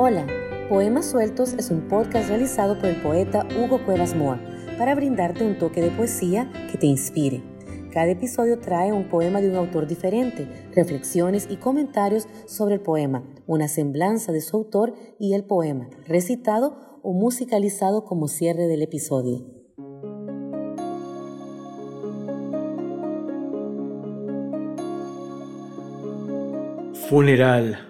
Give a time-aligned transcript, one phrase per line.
[0.00, 0.28] Hola,
[0.68, 4.38] Poemas Sueltos es un podcast realizado por el poeta Hugo Cuevas Moa
[4.78, 7.42] para brindarte un toque de poesía que te inspire.
[7.92, 13.24] Cada episodio trae un poema de un autor diferente, reflexiones y comentarios sobre el poema,
[13.48, 19.46] una semblanza de su autor y el poema, recitado o musicalizado como cierre del episodio.
[27.08, 27.87] Funeral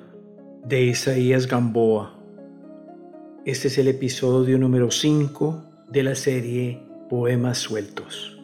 [0.68, 2.12] de Isaías Gamboa.
[3.46, 8.38] Este es el episodio número 5 de la serie Poemas Sueltos.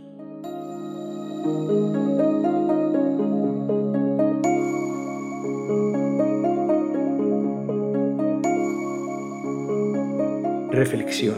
[10.70, 11.36] Reflexión.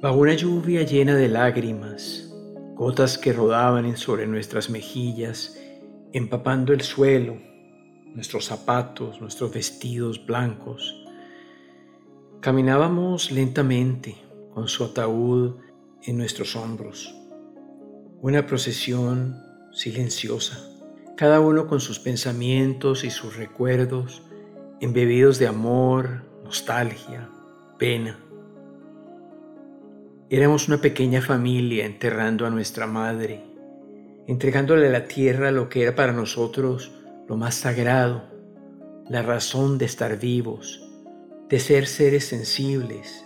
[0.00, 2.32] Bajo una lluvia llena de lágrimas,
[2.76, 5.60] gotas que rodaban sobre nuestras mejillas,
[6.12, 7.36] empapando el suelo,
[8.16, 11.04] nuestros zapatos, nuestros vestidos blancos,
[12.40, 14.16] caminábamos lentamente
[14.54, 15.56] con su ataúd
[16.02, 17.14] en nuestros hombros.
[18.22, 19.36] Una procesión
[19.70, 20.58] silenciosa,
[21.14, 24.22] cada uno con sus pensamientos y sus recuerdos,
[24.80, 27.28] embebidos de amor, nostalgia,
[27.78, 28.18] pena.
[30.30, 33.44] Éramos una pequeña familia enterrando a nuestra madre,
[34.26, 36.92] entregándole a la tierra lo que era para nosotros
[37.28, 38.24] lo más sagrado,
[39.08, 40.80] la razón de estar vivos,
[41.48, 43.24] de ser seres sensibles,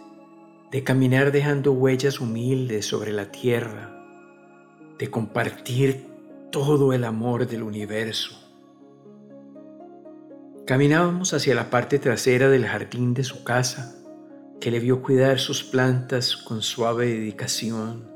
[0.71, 3.97] de caminar dejando huellas humildes sobre la tierra,
[4.99, 6.07] de compartir
[6.51, 8.37] todo el amor del universo.
[10.67, 13.97] Caminábamos hacia la parte trasera del jardín de su casa,
[14.61, 18.11] que le vio cuidar sus plantas con suave dedicación,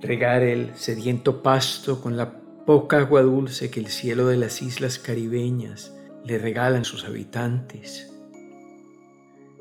[0.00, 4.98] regar el sediento pasto con la poca agua dulce que el cielo de las islas
[4.98, 5.92] caribeñas
[6.24, 8.10] le regalan sus habitantes.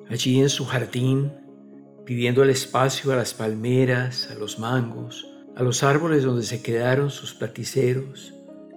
[0.09, 1.33] Allí en su jardín,
[2.05, 7.09] pidiendo el espacio a las palmeras, a los mangos, a los árboles donde se quedaron
[7.09, 8.33] sus platiceros,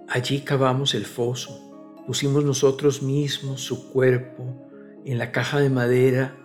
[0.09, 4.69] allí cavamos el foso, pusimos nosotros mismos su cuerpo
[5.05, 6.35] en la caja de madera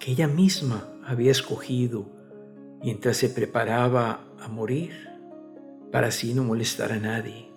[0.00, 2.10] que ella misma había escogido
[2.82, 5.15] mientras se preparaba a morir
[5.96, 7.48] para así no molestar a nadie.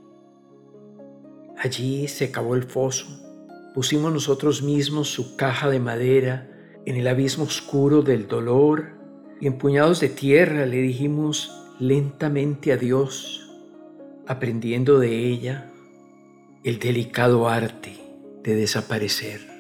[1.58, 3.06] Allí se cavó el foso,
[3.76, 6.50] pusimos nosotros mismos su caja de madera
[6.86, 8.92] en el abismo oscuro del dolor
[9.42, 11.52] y empuñados de tierra le dijimos
[11.82, 13.52] lentamente adiós,
[14.26, 15.70] aprendiendo de ella
[16.64, 17.98] el delicado arte
[18.42, 19.59] de desaparecer.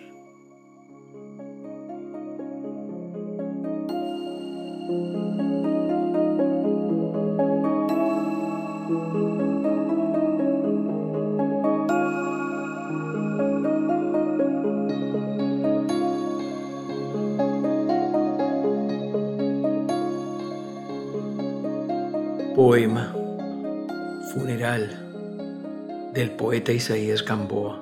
[22.61, 23.15] Poema
[24.33, 27.79] Funeral del poeta Isaías Gamboa.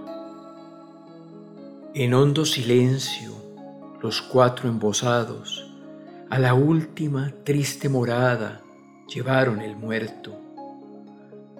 [1.96, 3.32] En hondo silencio,
[4.04, 5.68] los cuatro embosados
[6.30, 8.62] a la última triste morada
[9.12, 10.40] llevaron el muerto.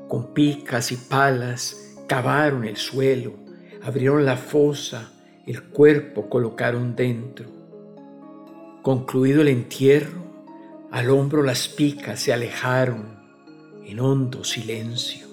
[0.08, 3.34] Con picas y palas cavaron el suelo,
[3.82, 5.12] abrieron la fosa,
[5.48, 7.50] el cuerpo colocaron dentro.
[8.84, 10.27] Concluido el entierro,
[10.92, 13.18] al hombro las picas se alejaron
[13.86, 15.28] en hondo silencio.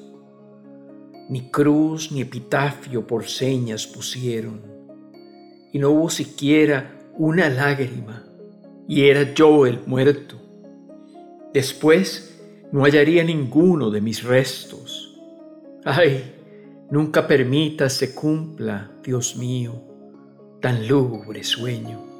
[1.28, 4.60] Ni cruz ni epitafio por señas pusieron,
[5.72, 8.24] y no hubo siquiera una lágrima,
[8.86, 10.36] y era yo el muerto.
[11.52, 12.40] Después
[12.72, 15.18] no hallaría ninguno de mis restos.
[15.84, 16.34] Ay,
[16.90, 19.82] nunca permitas se cumpla, Dios mío,
[20.60, 22.13] tan lúgubre sueño.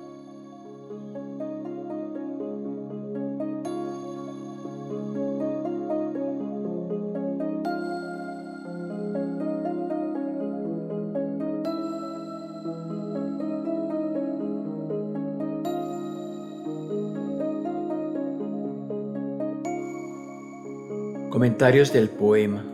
[21.54, 22.64] Comentarios del poema.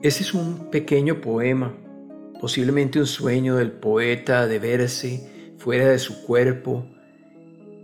[0.00, 1.74] Ese es un pequeño poema,
[2.40, 6.86] posiblemente un sueño del poeta de verse fuera de su cuerpo,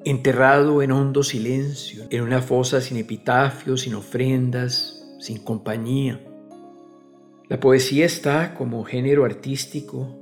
[0.06, 6.18] enterrado en hondo silencio, en una fosa sin epitafio, sin ofrendas, sin compañía.
[7.46, 10.16] La poesía está como género artístico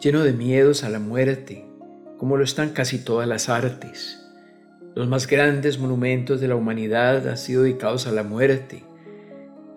[0.00, 1.68] lleno de miedos a la muerte,
[2.18, 4.20] como lo están casi todas las artes.
[4.94, 8.82] Los más grandes monumentos de la humanidad han sido dedicados a la muerte,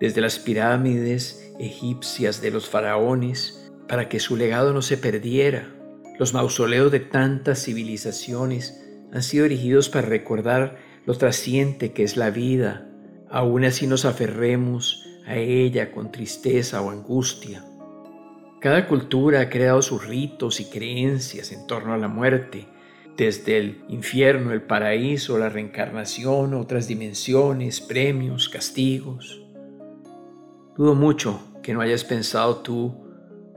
[0.00, 5.72] desde las pirámides egipcias de los faraones para que su legado no se perdiera.
[6.18, 12.30] Los mausoleos de tantas civilizaciones han sido erigidos para recordar lo trasciente que es la
[12.30, 12.88] vida.
[13.30, 17.64] Aún así nos aferremos a ella con tristeza o angustia.
[18.60, 22.66] Cada cultura ha creado sus ritos y creencias en torno a la muerte,
[23.16, 29.42] desde el infierno, el paraíso, la reencarnación, otras dimensiones, premios, castigos.
[30.76, 32.94] Dudo mucho que no hayas pensado tú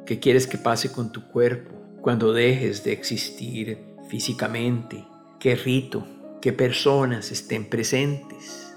[0.06, 5.06] qué quieres que pase con tu cuerpo cuando dejes de existir físicamente,
[5.40, 6.08] qué rito,
[6.42, 8.76] qué personas estén presentes.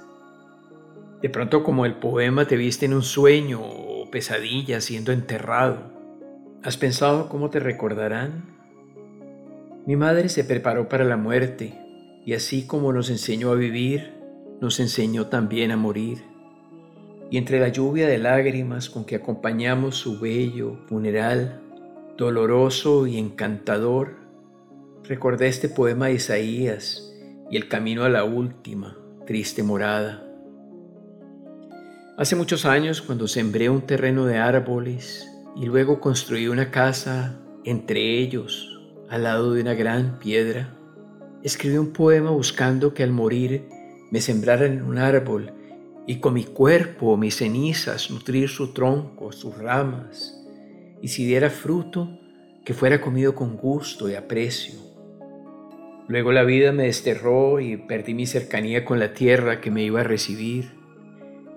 [1.20, 5.92] De pronto como el poema te viste en un sueño o pesadilla siendo enterrado.
[6.62, 8.59] ¿Has pensado cómo te recordarán?
[9.90, 11.74] Mi madre se preparó para la muerte
[12.24, 14.12] y así como nos enseñó a vivir,
[14.60, 16.22] nos enseñó también a morir.
[17.28, 21.60] Y entre la lluvia de lágrimas con que acompañamos su bello funeral,
[22.16, 24.14] doloroso y encantador,
[25.02, 27.12] recordé este poema de Isaías
[27.50, 28.96] y el camino a la última,
[29.26, 30.24] triste morada.
[32.16, 38.20] Hace muchos años, cuando sembré un terreno de árboles y luego construí una casa entre
[38.20, 38.69] ellos,
[39.10, 40.72] al lado de una gran piedra,
[41.42, 43.64] escribí un poema buscando que al morir
[44.12, 45.52] me sembraran en un árbol
[46.06, 50.40] y con mi cuerpo o mis cenizas nutrir su tronco, sus ramas,
[51.02, 52.08] y si diera fruto,
[52.64, 54.78] que fuera comido con gusto y aprecio.
[56.06, 60.00] Luego la vida me desterró y perdí mi cercanía con la tierra que me iba
[60.00, 60.70] a recibir.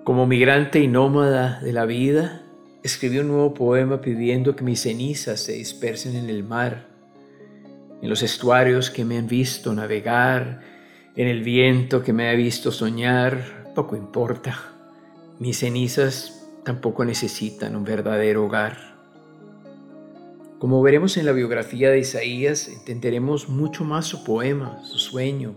[0.02, 2.46] Como migrante y nómada de la vida,
[2.82, 6.93] escribí un nuevo poema pidiendo que mis cenizas se dispersen en el mar,
[8.04, 10.60] en los estuarios que me han visto navegar,
[11.16, 14.60] en el viento que me ha visto soñar, poco importa.
[15.38, 18.76] Mis cenizas tampoco necesitan un verdadero hogar.
[20.58, 25.54] Como veremos en la biografía de Isaías, entenderemos mucho más su poema, su sueño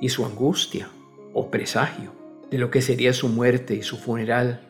[0.00, 0.88] y su angustia
[1.34, 2.12] o presagio
[2.48, 4.60] de lo que sería su muerte y su funeral.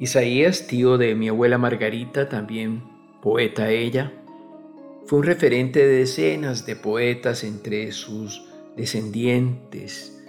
[0.00, 2.84] Isaías, tío de mi abuela Margarita, también
[3.20, 4.14] poeta ella,
[5.06, 8.44] fue un referente de decenas de poetas entre sus
[8.76, 10.22] descendientes,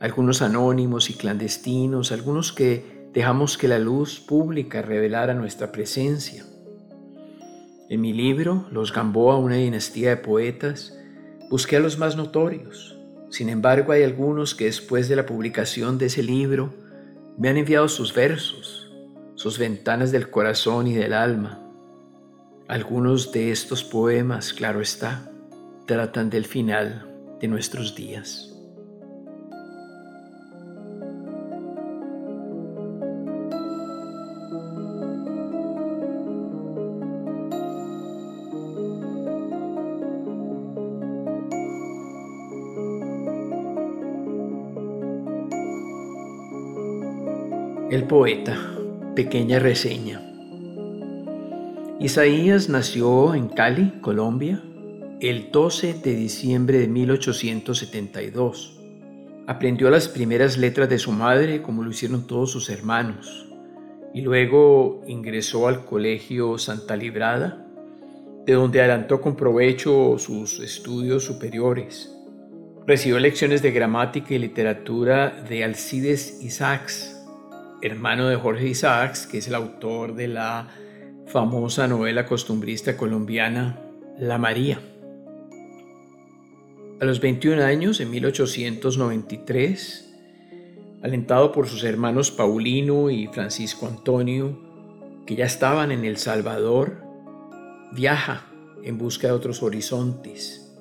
[0.00, 6.44] algunos anónimos y clandestinos, algunos que dejamos que la luz pública revelara nuestra presencia.
[7.88, 10.96] En mi libro, Los Gamboa, una dinastía de poetas,
[11.50, 13.00] busqué a los más notorios,
[13.30, 16.74] sin embargo, hay algunos que después de la publicación de ese libro
[17.38, 18.92] me han enviado sus versos,
[19.36, 21.59] sus ventanas del corazón y del alma.
[22.70, 25.28] Algunos de estos poemas, claro está,
[25.86, 27.04] tratan del final
[27.40, 28.54] de nuestros días.
[47.90, 48.56] El poeta,
[49.16, 50.29] pequeña reseña.
[52.00, 54.62] Isaías nació en Cali, Colombia,
[55.20, 58.80] el 12 de diciembre de 1872.
[59.46, 63.46] Aprendió las primeras letras de su madre como lo hicieron todos sus hermanos
[64.14, 67.66] y luego ingresó al Colegio Santa Librada,
[68.46, 72.16] de donde adelantó con provecho sus estudios superiores.
[72.86, 77.22] Recibió lecciones de gramática y literatura de Alcides Isaacs,
[77.82, 80.66] hermano de Jorge Isaacs, que es el autor de la
[81.30, 83.78] famosa novela costumbrista colombiana
[84.18, 84.80] La María.
[87.00, 90.12] A los 21 años, en 1893,
[91.02, 94.58] alentado por sus hermanos Paulino y Francisco Antonio,
[95.24, 97.00] que ya estaban en El Salvador,
[97.92, 98.48] viaja
[98.82, 100.76] en busca de otros horizontes.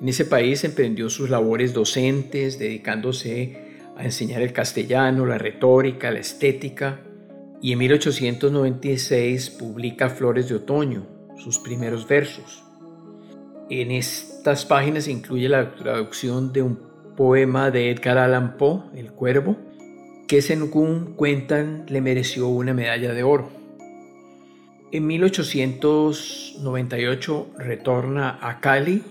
[0.00, 6.20] En ese país emprendió sus labores docentes, dedicándose a enseñar el castellano, la retórica, la
[6.20, 7.00] estética,
[7.60, 12.62] y en 1896 publica Flores de Otoño, sus primeros versos.
[13.70, 16.78] En estas páginas incluye la traducción de un
[17.16, 19.56] poema de Edgar Allan Poe, El Cuervo,
[20.28, 23.50] que según cuentan le mereció una medalla de oro.
[24.92, 29.02] En 1898 retorna a Cali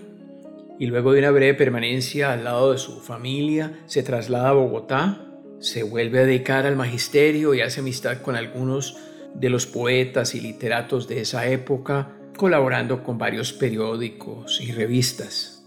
[0.78, 5.27] y luego de una breve permanencia al lado de su familia se traslada a Bogotá,
[5.60, 8.96] se vuelve a dedicar al magisterio y hace amistad con algunos
[9.34, 15.66] de los poetas y literatos de esa época, colaborando con varios periódicos y revistas.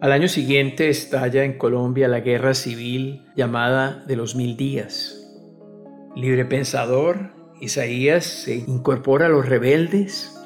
[0.00, 5.20] Al año siguiente estalla en Colombia la guerra civil llamada de los mil días.
[6.14, 10.36] Libre pensador Isaías se incorpora a los rebeldes.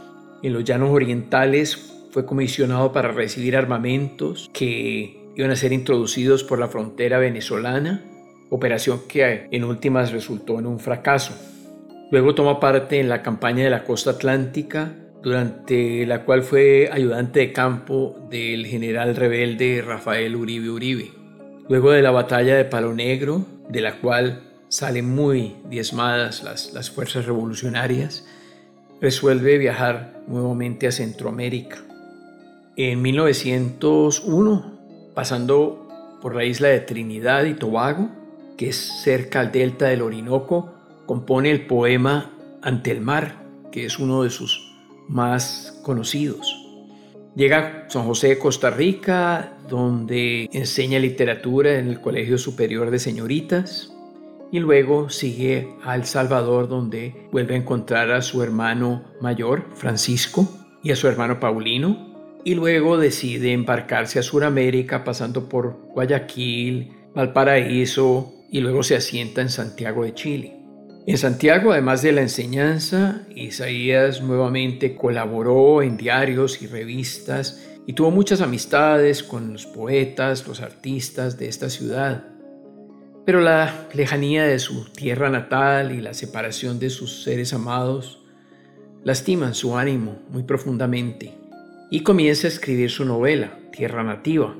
[0.42, 6.58] En los llanos orientales fue comisionado para recibir armamentos que iban a ser introducidos por
[6.58, 8.04] la frontera venezolana,
[8.50, 11.34] operación que en últimas resultó en un fracaso.
[12.10, 17.40] Luego toma parte en la campaña de la costa atlántica, durante la cual fue ayudante
[17.40, 21.10] de campo del general rebelde Rafael Uribe Uribe.
[21.68, 26.90] Luego de la batalla de Palo Negro, de la cual salen muy diezmadas las, las
[26.90, 28.26] fuerzas revolucionarias,
[29.00, 31.78] resuelve viajar nuevamente a Centroamérica.
[32.76, 34.78] En 1901,
[35.14, 35.88] pasando
[36.22, 38.08] por la isla de Trinidad y Tobago,
[38.58, 40.74] que es cerca al delta del Orinoco,
[41.06, 44.76] compone el poema Ante el mar, que es uno de sus
[45.08, 46.54] más conocidos.
[47.36, 52.98] Llega a San José de Costa Rica, donde enseña literatura en el Colegio Superior de
[52.98, 53.94] Señoritas,
[54.50, 60.48] y luego sigue a El Salvador donde vuelve a encontrar a su hermano mayor, Francisco,
[60.82, 68.34] y a su hermano Paulino, y luego decide embarcarse a Sudamérica pasando por Guayaquil, Valparaíso
[68.50, 70.58] y luego se asienta en Santiago de Chile.
[71.06, 78.10] En Santiago, además de la enseñanza, Isaías nuevamente colaboró en diarios y revistas y tuvo
[78.10, 82.24] muchas amistades con los poetas, los artistas de esta ciudad.
[83.24, 88.22] Pero la lejanía de su tierra natal y la separación de sus seres amados
[89.04, 91.32] lastiman su ánimo muy profundamente
[91.90, 94.56] y comienza a escribir su novela, Tierra Nativa,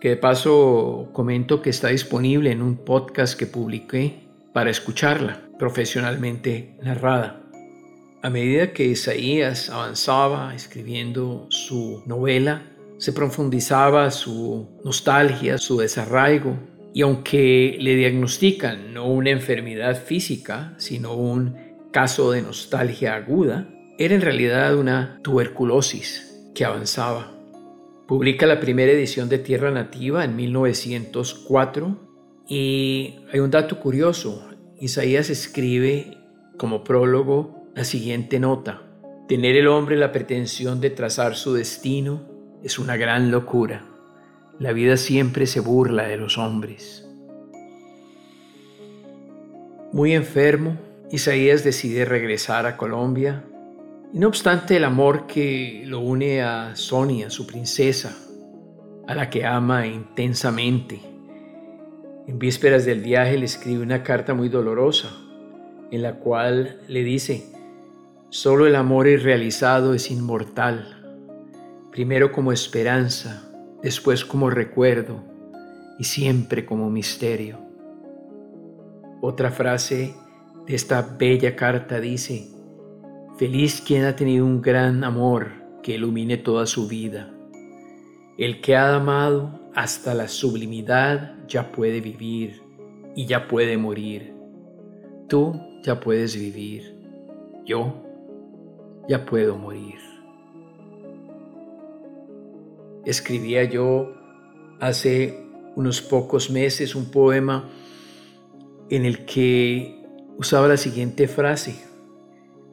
[0.00, 4.20] que de paso comento que está disponible en un podcast que publiqué
[4.52, 7.42] para escucharla profesionalmente narrada.
[8.22, 12.62] A medida que Isaías avanzaba escribiendo su novela,
[12.98, 16.56] se profundizaba su nostalgia, su desarraigo,
[16.92, 21.56] y aunque le diagnostican no una enfermedad física, sino un
[21.92, 27.39] caso de nostalgia aguda, era en realidad una tuberculosis que avanzaba.
[28.10, 31.96] Publica la primera edición de Tierra Nativa en 1904
[32.48, 34.50] y hay un dato curioso.
[34.80, 36.18] Isaías escribe
[36.58, 38.82] como prólogo la siguiente nota.
[39.28, 42.26] Tener el hombre la pretensión de trazar su destino
[42.64, 43.86] es una gran locura.
[44.58, 47.08] La vida siempre se burla de los hombres.
[49.92, 50.78] Muy enfermo,
[51.12, 53.44] Isaías decide regresar a Colombia
[54.12, 58.16] y no obstante el amor que lo une a Sonia, su princesa,
[59.06, 61.00] a la que ama intensamente,
[62.26, 65.10] en vísperas del viaje le escribe una carta muy dolorosa
[65.90, 67.46] en la cual le dice,
[68.28, 70.96] solo el amor irrealizado es inmortal,
[71.90, 73.42] primero como esperanza,
[73.82, 75.24] después como recuerdo
[75.98, 77.58] y siempre como misterio.
[79.20, 80.14] Otra frase
[80.66, 82.48] de esta bella carta dice,
[83.40, 85.50] feliz quien ha tenido un gran amor
[85.82, 87.34] que ilumine toda su vida.
[88.38, 92.62] El que ha amado hasta la sublimidad ya puede vivir
[93.16, 94.32] y ya puede morir.
[95.28, 96.94] Tú ya puedes vivir.
[97.64, 98.04] Yo
[99.08, 99.98] ya puedo morir
[103.04, 104.12] escribía yo
[104.78, 107.68] hace unos pocos meses un poema
[108.88, 110.04] en el que
[110.36, 111.84] usaba la siguiente frase,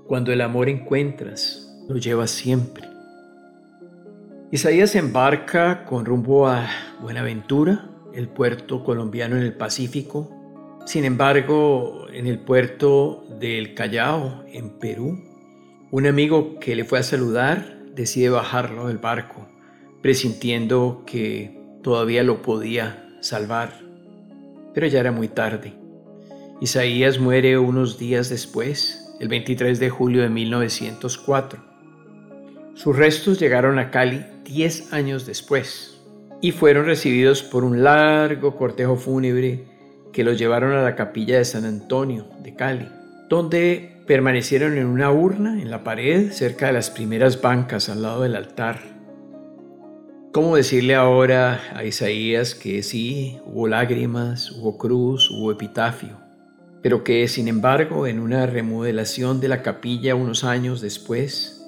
[0.08, 2.88] cuando el amor encuentras, lo llevas siempre.
[4.52, 6.68] Isaías embarca con rumbo a
[7.02, 10.32] Buenaventura, el puerto colombiano en el Pacífico.
[10.86, 15.20] Sin embargo, en el puerto del Callao, en Perú,
[15.92, 19.48] un amigo que le fue a saludar decide bajarlo del barco
[20.02, 23.74] presintiendo que todavía lo podía salvar.
[24.74, 25.74] Pero ya era muy tarde.
[26.62, 31.60] Isaías muere unos días después, el 23 de julio de 1904.
[32.76, 36.00] Sus restos llegaron a Cali 10 años después
[36.42, 39.66] y fueron recibidos por un largo cortejo fúnebre
[40.14, 42.88] que los llevaron a la capilla de San Antonio de Cali,
[43.30, 48.22] donde permanecieron en una urna en la pared cerca de las primeras bancas al lado
[48.22, 48.80] del altar.
[50.32, 56.27] ¿Cómo decirle ahora a Isaías que sí, hubo lágrimas, hubo cruz, hubo epitafio,
[56.88, 61.68] pero que sin embargo en una remodelación de la capilla unos años después,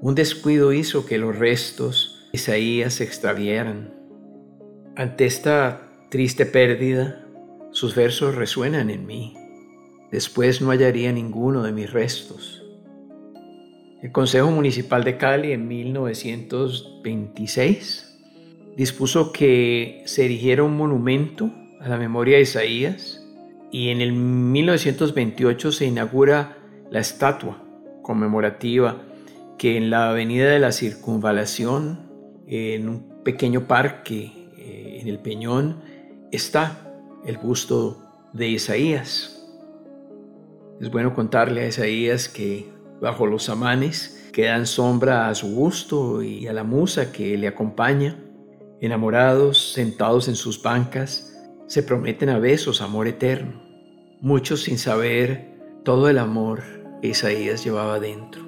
[0.00, 3.92] un descuido hizo que los restos de Isaías se extraviaran?
[4.96, 7.26] Ante esta triste pérdida,
[7.72, 9.36] sus versos resuenan en mí.
[10.10, 12.64] Después no hallaría ninguno de mis restos.
[14.00, 18.18] El Consejo Municipal de Cali en 1926
[18.78, 21.50] dispuso que se erigiera un monumento
[21.82, 23.20] a la memoria de Isaías
[23.74, 26.58] y en el 1928 se inaugura
[26.92, 27.60] la estatua
[28.02, 29.02] conmemorativa
[29.58, 32.08] que en la avenida de la Circunvalación,
[32.46, 35.82] en un pequeño parque eh, en el Peñón,
[36.30, 36.88] está
[37.26, 38.00] el busto
[38.32, 39.44] de Isaías.
[40.80, 42.68] Es bueno contarle a Isaías que
[43.00, 48.22] bajo los amanes quedan sombra a su gusto y a la musa que le acompaña.
[48.80, 51.32] Enamorados, sentados en sus bancas,
[51.66, 53.63] se prometen a besos amor eterno,
[54.24, 56.62] muchos sin saber todo el amor
[57.02, 58.42] que Isaías llevaba dentro.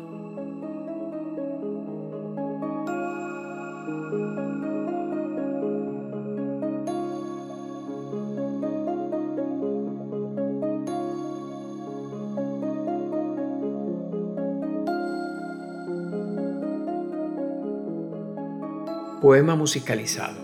[19.21, 20.41] Poema musicalizado.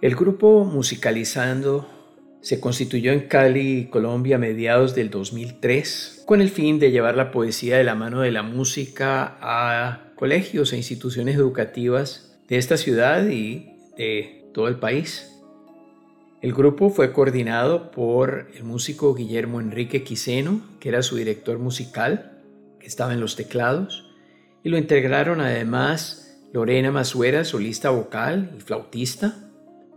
[0.00, 1.95] El grupo Musicalizando
[2.46, 7.32] se constituyó en Cali, Colombia, a mediados del 2003, con el fin de llevar la
[7.32, 13.26] poesía de la mano de la música a colegios e instituciones educativas de esta ciudad
[13.26, 15.28] y de todo el país.
[16.40, 22.44] El grupo fue coordinado por el músico Guillermo Enrique Quiseno, que era su director musical,
[22.78, 24.14] que estaba en los teclados,
[24.62, 29.34] y lo integraron además Lorena Masuera, solista vocal y flautista,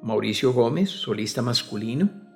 [0.02, 2.28] Mauricio Gómez, solista masculino,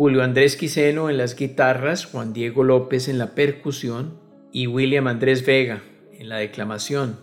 [0.00, 4.18] Julio Andrés Quiseno en las guitarras, Juan Diego López en la percusión
[4.50, 5.82] y William Andrés Vega
[6.14, 7.20] en la declamación.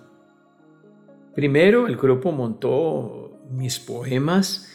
[1.34, 4.72] Primero el grupo montó mis poemas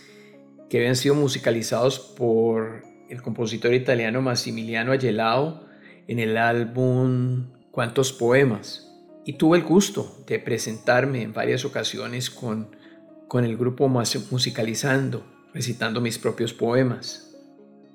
[0.69, 5.63] que habían sido musicalizados por el compositor italiano Massimiliano Agelao
[6.09, 8.93] en el álbum Cuántos Poemas
[9.25, 12.75] y tuve el gusto de presentarme en varias ocasiones con,
[13.29, 15.25] con el grupo musicalizando,
[15.55, 17.29] recitando mis propios poemas.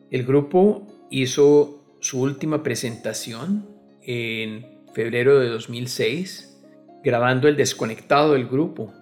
[0.09, 3.67] El grupo hizo su última presentación
[4.01, 6.61] en febrero de 2006,
[7.03, 8.93] grabando el desconectado del grupo,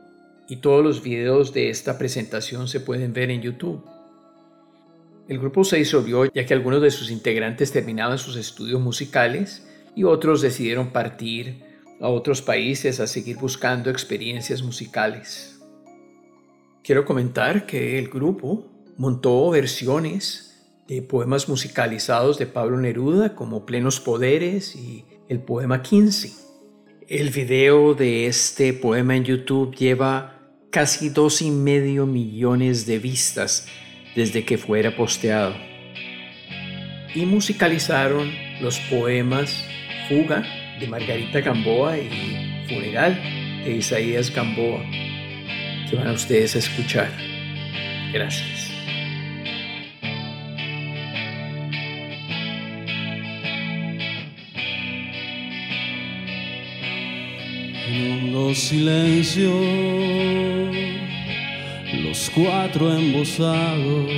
[0.49, 3.83] y todos los videos de esta presentación se pueden ver en YouTube.
[5.27, 10.03] El grupo se disolvió ya que algunos de sus integrantes terminaban sus estudios musicales y
[10.03, 11.63] otros decidieron partir
[12.01, 15.61] a otros países a seguir buscando experiencias musicales.
[16.83, 20.44] Quiero comentar que el grupo montó versiones
[20.87, 26.31] de poemas musicalizados de Pablo Neruda como Plenos Poderes y el poema 15.
[27.07, 30.39] El video de este poema en YouTube lleva
[30.71, 33.67] casi dos y medio millones de vistas
[34.15, 35.55] desde que fuera posteado.
[37.13, 39.63] Y musicalizaron los poemas
[40.09, 40.43] Fuga
[40.79, 43.15] de Margarita Gamboa y Funeral
[43.63, 44.83] de Isaías Gamboa,
[45.89, 47.09] que van a ustedes a escuchar.
[48.13, 48.74] Gracias.
[57.97, 59.51] Hondo silencio,
[62.03, 64.11] los cuatro embosados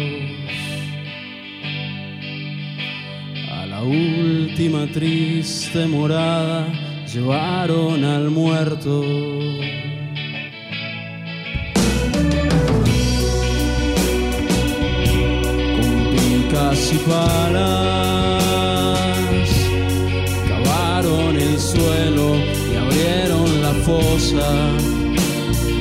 [3.78, 6.66] la última triste morada
[7.14, 9.02] llevaron al muerto.
[15.76, 18.44] Con picas y palas
[20.50, 22.27] cavaron el suelo
[23.88, 24.50] fosa.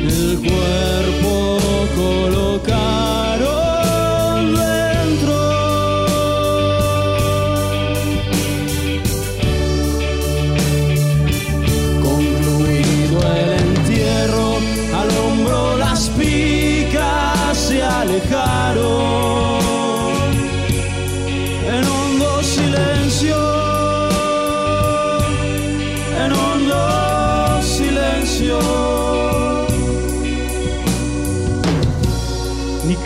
[0.06, 1.58] El cuerpo
[1.96, 3.15] colocaron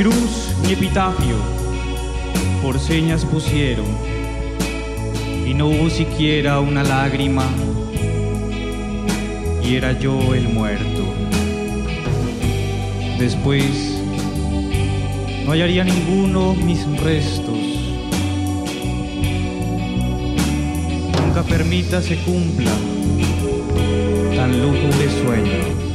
[0.03, 1.37] cruz ni epitafio,
[2.63, 3.85] por señas pusieron,
[5.47, 7.45] y no hubo siquiera una lágrima,
[9.63, 11.05] y era yo el muerto.
[13.19, 14.01] Después,
[15.45, 17.59] no hallaría ninguno mis restos.
[21.27, 22.73] Nunca permita se cumpla
[24.35, 25.90] tan lúgubre sueño.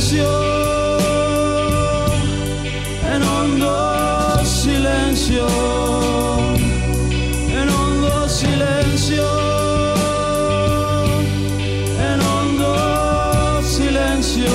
[0.00, 0.96] silencio,
[3.12, 5.46] en hondo silencio,
[7.52, 9.24] en hondo silencio,
[12.00, 14.46] en hondo silencio.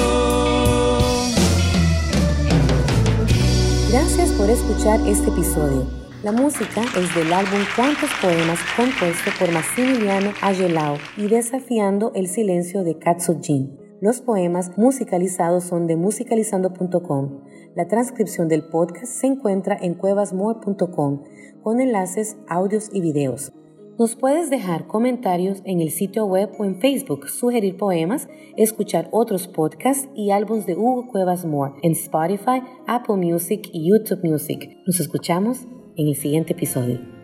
[3.92, 5.86] Gracias por escuchar este episodio.
[6.24, 12.84] La música es del álbum Cuántos Poemas compuesto por Massimiliano Agelao y Desafiando el Silencio
[12.84, 13.85] de Katsujin.
[14.02, 17.42] Los poemas musicalizados son de musicalizando.com.
[17.76, 21.24] La transcripción del podcast se encuentra en cuevasmore.com
[21.64, 23.52] con enlaces, audios y videos.
[23.98, 28.28] Nos puedes dejar comentarios en el sitio web o en Facebook, sugerir poemas,
[28.58, 34.30] escuchar otros podcasts y álbumes de Hugo Cuevas Moore en Spotify, Apple Music y YouTube
[34.30, 34.70] Music.
[34.86, 37.15] Nos escuchamos en el siguiente episodio.